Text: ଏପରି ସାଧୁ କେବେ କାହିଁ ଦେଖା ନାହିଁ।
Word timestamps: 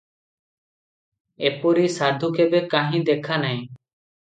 ଏପରି 1.51 1.85
ସାଧୁ 1.97 2.31
କେବେ 2.41 2.65
କାହିଁ 2.75 3.05
ଦେଖା 3.13 3.41
ନାହିଁ। 3.47 3.63